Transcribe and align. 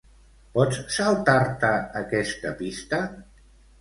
Pots 0.53 0.79
saltar-te 0.95 1.71
aquesta 2.01 2.55
pista? 2.63 3.03